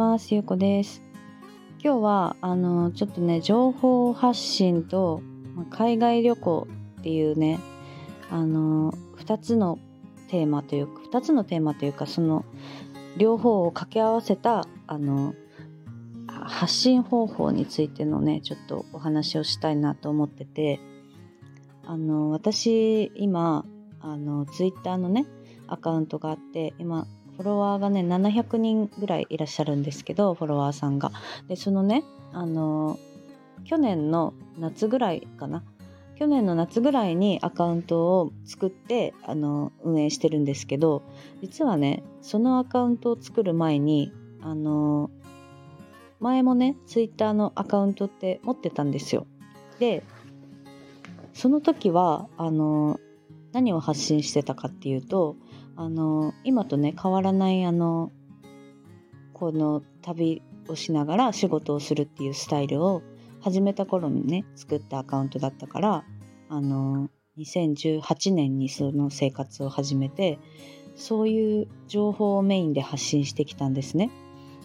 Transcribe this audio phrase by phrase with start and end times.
[0.00, 0.32] ます。
[0.32, 1.02] ゆうこです。
[1.84, 5.20] 今日はあのちょっとね情報発信と
[5.68, 6.66] 海外旅行
[7.00, 7.58] っていうね
[8.30, 9.78] あの2つの
[10.28, 12.46] テーマというか2つのテーマというかその
[13.18, 15.34] 両方を掛け合わせたあの
[16.28, 20.80] 発信方法についてのねちょっとお話をしたいなと思ってて
[21.84, 23.66] あの私今
[24.00, 25.26] あのツイッターのね
[25.66, 27.06] アカウントがあって今
[27.40, 31.10] フォロワーがね700人ぐらいいらっしゃるんですけどフォロワーさんが。
[31.48, 32.04] でそのね
[32.34, 32.98] あの
[33.64, 35.64] 去年の夏ぐらいかな
[36.16, 41.02] 去年の夏ぐらいにアカウントを作ってあの運営してるんですけど
[41.40, 45.10] 実はねそのアカウントを作る前にあの
[46.18, 49.26] 前もねツイッターのアカウントって持ってたんですよ。
[49.78, 50.02] で
[51.32, 53.00] その時はあの
[53.52, 55.36] 何を発信してたかっていうと
[55.80, 58.12] あの今とね変わらないあの
[59.32, 63.00] この旅をしながら仕事をするっていうスタイルを
[63.40, 66.04] 始めた頃にね作ったアカウントだったから
[66.50, 70.38] あの2018年にその生活を始めて
[70.96, 74.10] そういう情報をメインで発信してきたんですね。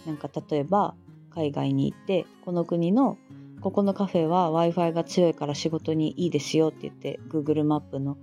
[0.06, 0.96] なんか例えば
[1.30, 3.18] 海外に行ってこの国の
[3.62, 8.18] ここのカフェは w i f i が強いから仕事にいいですよって言って Google マップの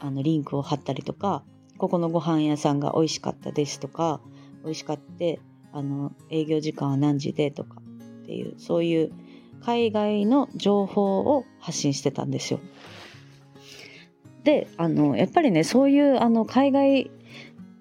[0.00, 1.44] あのリンクを貼ったりとか
[1.80, 4.20] ここのご飯屋さんが美味しかったですとか
[4.64, 5.40] 美味しかって
[5.72, 7.80] あの営業時間は何時でとか
[8.22, 9.12] っていうそういう
[9.64, 12.60] 海外の情報を発信してたんですよ。
[14.44, 17.10] であのやっぱりねそういうあの海外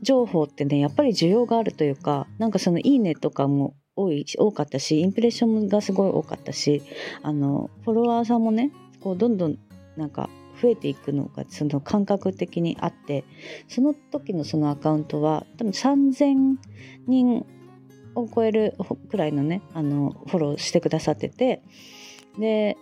[0.01, 6.81] 情報ってねやっぱり需要があるというかなんかその「いいね」とかも多い多かったしインプレッションがすごい多かったし
[7.21, 9.57] あのフォロワーさんもねこうどんどん
[9.97, 10.29] なんか
[10.61, 13.23] 増えていくのがその感覚的にあって
[13.67, 16.57] その時のそのアカウントは多分3,000
[17.07, 17.45] 人
[18.15, 18.75] を超える
[19.09, 21.61] くらいのねあのフォローしてくださってて
[22.37, 22.77] で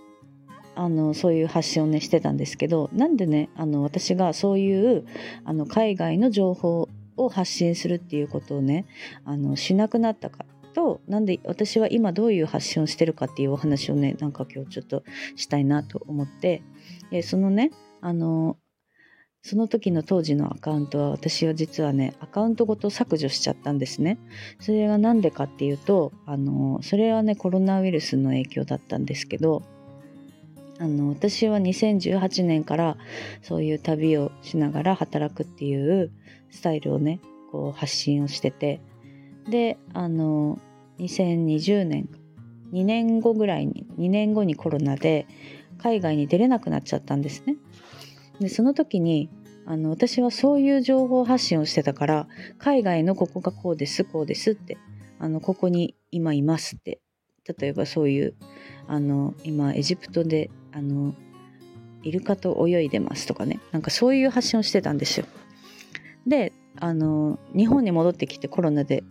[0.76, 5.08] あのそういう発信をねしてたんですけどなんでねあの私がそういう
[5.44, 6.88] あの海外の情報
[7.18, 8.86] を発信するっていうことをね
[9.26, 10.46] あのしなくなったか
[10.78, 15.02] となんで私は今どういう発信をしてるかっていうお話をねなんか今日ちょっと
[15.36, 16.62] したいなと思って
[17.10, 18.58] でそのねあの
[19.42, 24.20] その時の当時のアカウントは私は実はねアカウントごと削除しちゃったんですね。
[24.60, 29.64] それが何でかっていうとあのそれはねコロナウイルスの影響だったんですけど
[30.78, 32.98] あの私は2018年から
[33.42, 36.12] そういう旅をしながら働くっていう
[36.52, 37.20] スタイルをね
[37.52, 38.80] こう発信をしてて
[39.50, 40.60] であの
[41.00, 42.10] 2020年
[42.74, 45.28] 2年後ぐらいに2年後にコロナで
[45.78, 47.56] 海外に出れなくなっちゃったんですね。
[48.40, 49.30] でその時に
[49.66, 54.78] あの私はそういう情報発信をしてたから海外のここがこうですこうですって
[55.20, 57.00] あのここに今いますって
[57.60, 58.36] 例えばそういう
[58.88, 61.16] あの今エジプトであの
[62.04, 65.26] イルカと泳いでますとかねなんかそういう発信をしてたんですよ。
[66.26, 69.04] であの日本に戻ってきてコロナで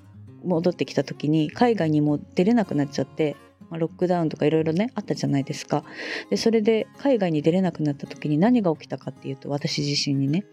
[0.46, 3.36] 戻ってきた時に海外にも出れなくなっちゃって、
[3.70, 5.84] まあ、ロックダウンとかいろいろねあったじゃないですか。
[6.30, 10.44] でそれで海外に出れなくなった時に何が起きたかっていうと私自身にね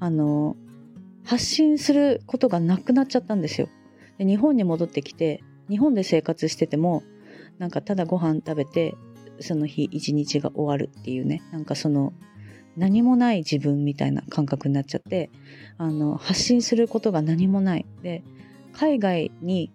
[0.00, 0.56] あの
[1.24, 3.68] 発信することがなくなっちゃったんですよ。
[4.18, 7.02] で日本に戻ってきて日本で生活してても
[7.58, 8.94] なんかただご飯食べて
[9.40, 12.12] その日一日が終わるっていうねなんかその
[12.76, 15.30] 何もない自分みたいな感覚になっちゃって
[15.78, 17.86] あの発信することが何もない。
[18.02, 18.22] で
[18.76, 19.72] 海外に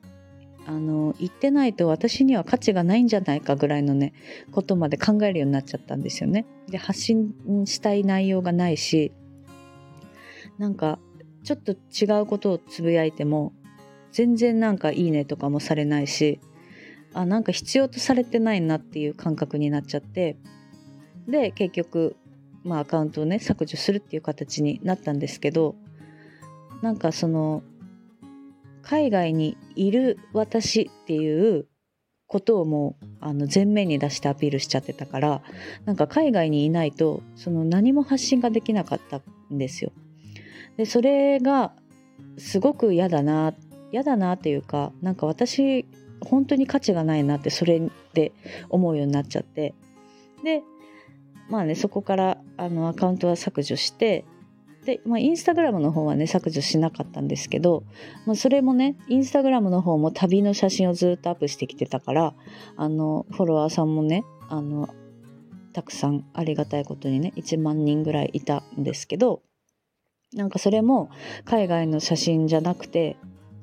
[0.66, 4.14] あの行ってないと私には価値がないんじゃないかぐらいのね
[4.52, 6.46] ことまで考えるようになっちゃったんですよね。
[6.68, 7.34] で発信
[7.66, 9.12] したい内容がないし
[10.60, 11.00] なんか
[11.44, 13.54] ちょっと違うことをつぶやいても
[14.12, 16.40] 全然なんかいいねとかもされないし
[17.14, 20.38] あなんか必要とされてないなっていう感覚になっちゃって
[21.28, 22.16] で結局
[22.64, 25.76] まあアカウントをね削除するっていう形になったんですけど
[26.82, 27.64] なんかその
[28.82, 31.68] 海外にいる私っていう
[32.28, 35.42] ことをもうあの前面に出してアピールしちゃってたから
[35.86, 39.22] なんか海外にいないとその何も発信ができなかった
[39.52, 39.92] んですよ。
[40.78, 41.74] でそれが
[42.38, 43.54] すごく嫌だな
[43.92, 45.86] 嫌だなっていうかなんか私
[46.22, 47.82] 本当に価値がないなってそれ
[48.14, 48.32] で
[48.70, 49.74] 思うようになっちゃって
[50.44, 50.62] で
[51.50, 54.24] まあねそこからあのアカウントは削除して
[54.90, 57.84] で、まあ、インスタグラムの方はね削除しなかったんですけど、
[58.26, 62.34] まあ、それもねインスタグラムの方も旅の写真をずっとアップしてきてたから
[62.76, 64.90] あのフォロワーさんもねあの
[65.74, 69.44] たくさんありがたいことにね1万人ぐらいいたんですけど
[70.34, 71.12] なんかそれも
[71.46, 73.16] 海外の写真じゃなくて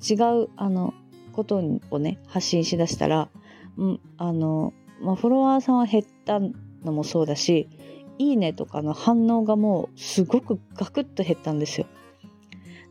[0.09, 0.15] 違
[0.45, 0.95] うあの
[1.33, 3.29] ことをね発信しだしたら、
[3.77, 7.69] うん、あの、まあ、フォロワーさんは減ったのもそうだし
[8.19, 11.87] いいねとかの反応がもうすごくガクッと減ったんですよ。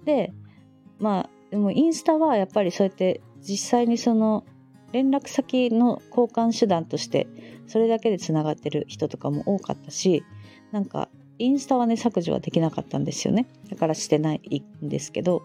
[0.05, 0.33] で
[0.99, 4.45] まあでもインスタはやっぱりそうやって実際にその
[4.91, 7.27] 連絡先の交換手段として
[7.67, 10.23] それだけでつながってる人とかも多かったし
[10.71, 15.41] なんかインスタはね削除はできなかったんですよねだからしてないんですけど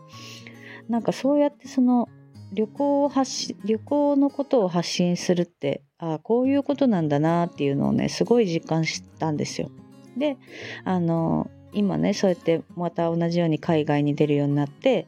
[0.89, 2.09] なんかそうやってその
[2.53, 9.71] 旅行を発信旅行のことを発信するってあこういうことなんだなっていうのをねすごい実感したんですよ。
[10.17, 10.37] で
[10.85, 15.07] あの今ねそうやってまた同じように海外に出るようになって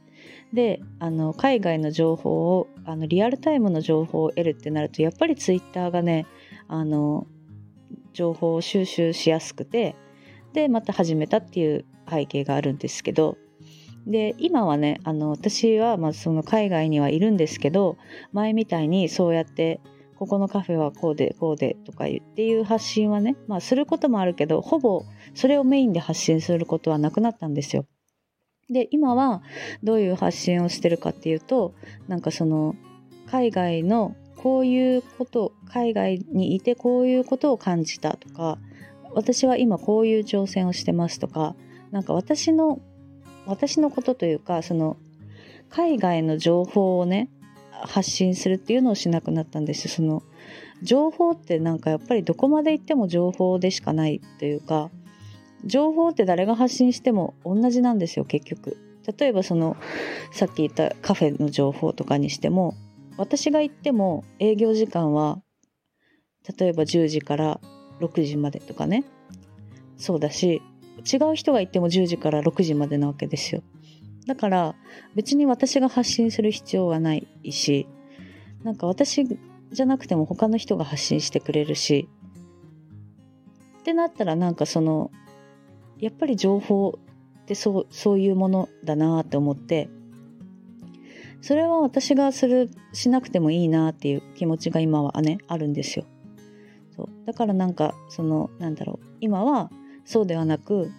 [0.53, 6.25] であの海外の情報をあのリアルタイムの情報を得るってなるとやっぱりツイッターがね
[6.67, 7.27] あの
[8.13, 9.95] 情報を収集しやすくて
[10.53, 13.37] でまた始めたっていう背景があるんですけど
[14.05, 17.97] で今はねあの私はまあその海外にはいるんですけど
[18.31, 19.79] 前みたいにそうやって
[20.15, 27.85] ここのカフェはこうでこうでとかっていう発信はねまあすることもあるけどほぼそれをメインで発信することはなくなったんですよ。
[28.69, 29.43] で今は
[29.83, 31.73] どういう発信をしてるかっていうと
[32.07, 32.75] なんかその
[33.29, 38.57] 海外のこういうこと海外にいてこういうことを感じたとか
[39.13, 41.55] 私は今こういう挑戦をしてますとか
[41.91, 42.79] なんか私の
[43.45, 44.97] 私のことというかその
[45.69, 47.29] 海外の情報をね
[47.71, 50.23] 発信するっていうのをしなくなったんですその
[50.81, 54.89] 情報ってなんかやっぱりどこまで行っても情報でしかないというか
[55.65, 58.77] 情報って誰が発信しても同じなんですよ結局。
[59.17, 59.75] 例えばその
[60.31, 62.73] さっき言ったカフェの情報とかにしても
[63.17, 65.41] 私が行っても営業時間は
[66.57, 67.59] 例えば10時から
[67.99, 69.03] 6時までとかね。
[69.97, 70.61] そうだし
[70.99, 73.61] 違う人がいても10時から6時までなわけですよ。
[74.27, 74.75] だから
[75.15, 77.87] 別に私が発信する必要はないし
[78.63, 79.25] なんか私
[79.71, 82.07] じゃなくても他の人が発信してくれるし
[83.79, 85.11] ってなったらなんかその
[85.99, 86.97] やっぱり情報
[87.41, 89.89] ってそうそういうものだなって思って
[91.41, 96.05] それは私がするしなくてもいいなっていう気持ちが今はねあるんですよ。
[96.95, 97.09] そう。
[97.25, 99.69] だからなんかそのなんだろう今は
[100.05, 100.91] そうではなく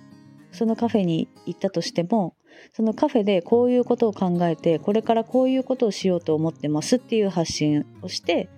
[0.52, 2.36] そのカフェに行ったとしても
[2.72, 8.48] そのカフェでこういうことを考えてこれからこういうことをしようと思ってますっていう発信をして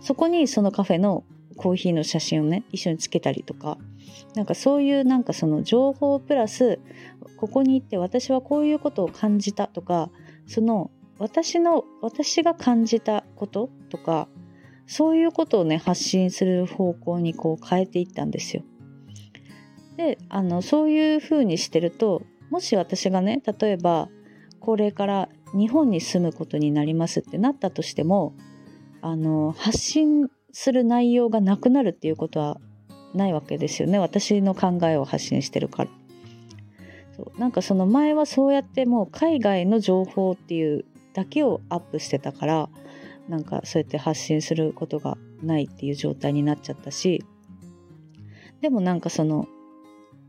[0.00, 1.24] そこにそのカフェの
[1.56, 3.78] コーヒーの写真をね一緒につけたりとか
[4.34, 6.78] なんかそういうなんかその情報プラス
[7.36, 10.10] ここに行って私はこういうことを感じたとか
[10.46, 14.28] その私の私が感じたこととか
[14.86, 18.62] そういうことをね発信する方向にこう変えていったんですよ。
[19.98, 24.08] であのそういうふうにしてるともし私がね例えば
[24.60, 28.32] これから日本に住むことになりますってなったとしても
[29.02, 32.60] あの発信する内容がなくなるっていうことは
[33.12, 35.90] ないわけですよね私の考えを発信してるから。
[37.16, 42.68] そうなんかその前はそうやってもう海外の情報っていうだけをアップしてたから
[43.28, 47.24] なんかそうやって発信することがないっていう状態になっちゃったし
[48.60, 49.48] でもなんかその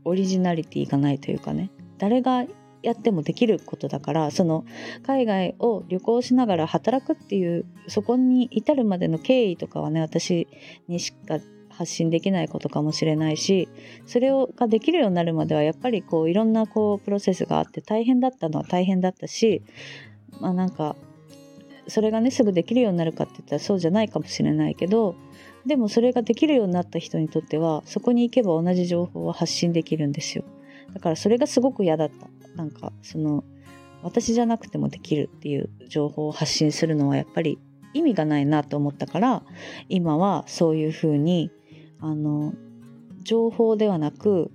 [0.04, 2.44] オリジナリティがないというかね誰が
[2.82, 4.64] やってもできることだからその
[5.02, 10.48] 海外を旅行しながら働くっていうそこに至るまでの経緯とかはね私
[10.88, 11.38] にしか
[11.68, 13.68] 発信できないことかもしれないし
[14.06, 19.62] それをができるようになるまではやっぱりこういろんなこうプロセスがあって大変だったのは大変だったし
[20.40, 20.96] まあなんか
[21.86, 25.16] それがねすぐできるようになるかって言ったらそうじゃないかもしれないけど
[25.66, 30.44] でもそれができるようになった人にとってはそこに行けば同じ情報を発信できるんですよ。
[30.94, 32.28] だからそれがすごく嫌だった。
[32.56, 33.44] なんかその
[34.02, 37.58] 私じゃなくてもできるっていう情報を発信するのはやっぱり
[37.94, 39.42] 意味がないなと思ったから
[39.88, 41.50] 今はそういうふうに
[42.00, 42.54] あの
[43.22, 44.50] 情報ではなく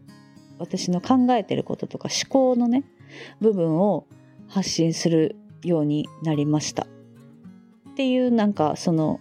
[0.57, 2.83] 私の考えてることとか思考のね
[3.39, 4.07] 部分を
[4.47, 6.87] 発信するようになりました。
[7.91, 9.19] っていうなんかその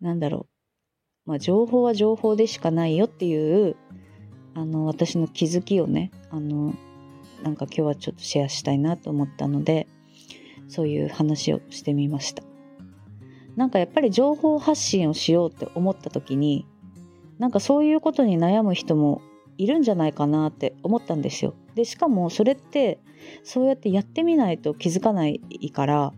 [0.00, 0.46] なんだろ
[1.26, 3.76] う、まあ、情報は情報でしかないよっていう
[4.54, 6.74] あの私の気づきをねあの
[7.42, 9.86] なんか今日はちょっとシェアしたいなと思ったので
[10.68, 12.42] そういう話をしてみました。
[13.56, 16.66] なんかやっぱり情報発信をしようって思った時に
[17.38, 19.22] なんかそういうことに悩む人も
[19.58, 21.54] いるんじゃないかなって思ったんですよ。
[21.74, 22.98] でしかもそれって
[23.42, 25.40] そうやってやってみないと気づかない
[25.72, 26.12] から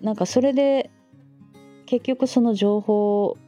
[0.00, 0.90] なんかそれで
[1.88, 3.38] 結局その情報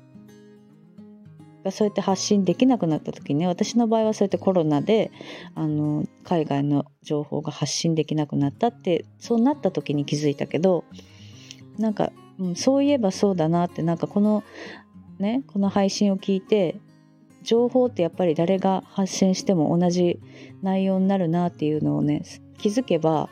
[1.62, 5.10] がそうやって発信できなくなった時にね私の場合はそうやってコロナで
[5.54, 10.84] あの海外の情報が発信できなくなったってそうなった時に気づいたけど
[11.76, 14.42] なんか、うん、そういえばそうだなってなんかこの
[15.18, 16.80] ねこの配信を聞いて
[17.42, 20.18] 情報ってやっぱり誰が発信しても同じ
[20.62, 22.22] 内容になるなっていうのをね
[22.56, 23.28] 気づけば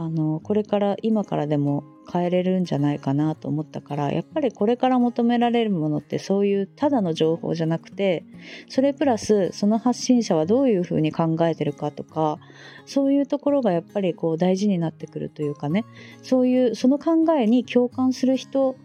[0.00, 8.24] あのこれから今からでも変えれるんじゃないかなと思ったからやっぱりこれから求められるものってそういうただの情報じゃなくて
[8.70, 12.38] それプラスその発信者はどういうふうに考えてるかとか
[12.86, 15.84] そういうところがやっぱりこう大事になってくるというかね
[16.22, 18.76] そういうその考えに共感する人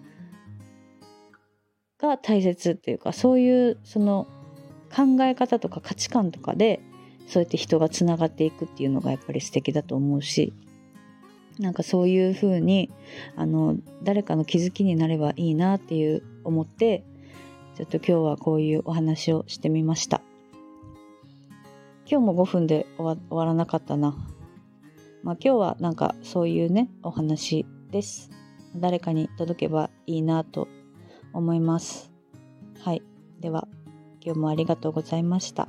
[1.97, 4.27] が大切っていうかそういうその
[4.93, 6.81] 考え方とか価値観とかで
[7.25, 10.53] そうやって人がつながっていくっていうのがやっぱり素敵だと思うし
[11.59, 12.91] なんかそういう風に
[13.35, 17.03] あの誰かの気づきになればいいなっていう思って
[17.75, 20.21] ちょっと今日はこういうお話をしてみました。
[22.07, 24.15] 今日も5分で終わらなかったな。
[25.23, 28.29] まあ今日はなんかそういうねお話です。
[28.75, 30.67] 誰かに届けばいいなと
[31.33, 32.11] 思います。
[32.81, 33.01] はい。
[33.39, 33.67] では
[34.21, 35.67] 今日もありがとうございました。